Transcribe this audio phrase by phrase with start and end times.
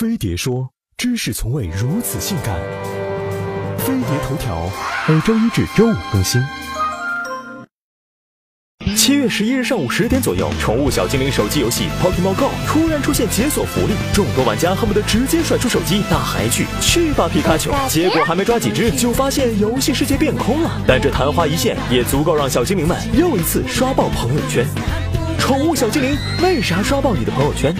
[0.00, 2.58] 飞碟说：“知识从未如此性感。”
[3.76, 4.66] 飞碟头条
[5.06, 6.42] 每周一至周五更新。
[8.96, 20.80] 七月十一日上午十点左右，宠物小精灵手机游戏 Pokemon Go 突然出现解锁福利，众多玩家恨不得直接甩出手机大喊一句“去吧皮卡丘”，结果还没抓几只，就发现游戏世界变空了。
[20.86, 24.66] 但这昙花一现，也足够让小精灵们又一次刷爆朋友圈。
[25.38, 27.74] 宠物小精灵为啥刷爆你的朋友圈？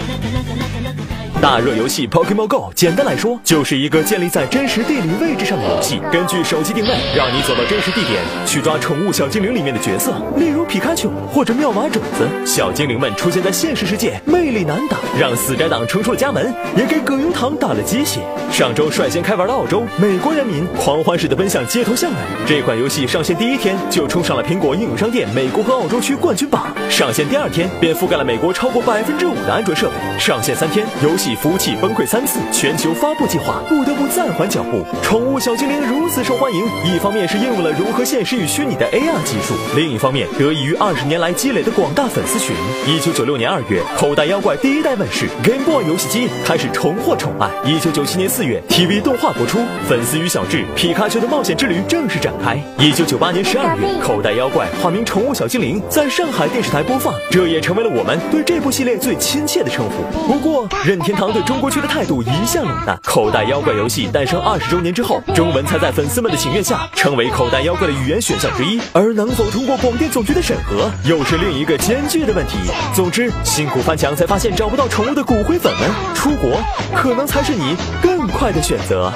[1.41, 5.99] 大热游戏 Pokemon Go，简单来说就是一个建立在真实地理位置上的游戏。
[6.11, 12.27] 根据手机定位，让你走到真实地点去抓宠物小精灵里面的角色，例如皮卡丘或者妙蛙种子。
[12.45, 18.19] 小精灵们出现在现实世界，魅力难挡，让死宅党冲出了家门，也给葛优躺打了鸡血。
[18.51, 22.17] 上周率先开玩的澳洲，美国人民狂欢式的奔向街头巷尾。
[22.45, 29.93] 这款游戏上线第一天就冲上了苹果应用商店美国和澳洲区冠军榜，上线第二天便覆盖了美国超过百分之五的安卓设备。
[30.19, 31.30] 上线三天，游戏。
[31.35, 34.83] 服务器崩溃三次，全球发布计划不得不暂缓脚步。
[35.01, 42.55] 宠物小精灵如此受欢迎，一方面是应用了融合现实与虚拟的 AR 技术，另一方面得益于二十年来积累的广大粉丝群。
[42.85, 47.49] 一九九六年二月，口袋妖怪第一代问世，Game Boy 游戏机开始重获宠爱。
[47.63, 52.61] 一九九七年四月，TV 动画播出，粉丝与小智、皮卡丘的冒险之旅正式展开。
[52.77, 60.31] 一九九八年十二月，口袋妖怪化名宠物小精灵在上海电视台播放，这也成为了我们对这部系列最亲切的称呼。
[60.31, 61.20] 不过，任天堂。
[61.21, 62.99] 堂对中国区的态度一向冷淡。
[63.03, 68.81] 口袋妖怪游戏诞生二十周年之后，中文才在粉丝们的请愿下成为口袋妖怪的语言选项之一。
[68.91, 72.57] 而能否通过广电总局的审核，又是另一个艰巨的问题。
[72.95, 76.59] 总之，辛苦翻墙才发现找不到宠物的骨灰粉们，出国
[76.95, 79.13] 可能才是你更快的选择。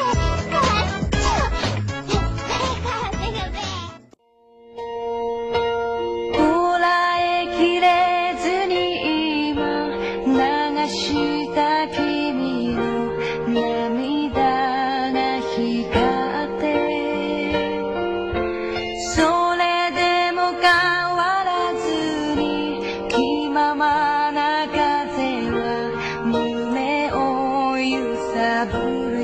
[28.55, 29.14] adoro.